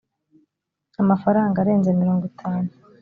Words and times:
amafaranga 1.01 1.55
arenze 1.59 1.89
mirongo 2.01 2.23
itanu 2.31 2.69